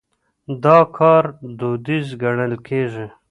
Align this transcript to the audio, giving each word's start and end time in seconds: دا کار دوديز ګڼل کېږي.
دا 0.63 0.77
کار 0.97 1.23
دوديز 1.59 2.07
ګڼل 2.21 2.53
کېږي. 2.67 3.05